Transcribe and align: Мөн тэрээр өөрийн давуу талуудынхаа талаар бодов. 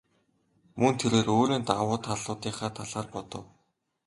Мөн 0.79 0.93
тэрээр 0.99 1.27
өөрийн 1.37 1.63
давуу 1.69 1.97
талуудынхаа 2.05 2.69
талаар 2.77 3.07
бодов. 3.13 3.45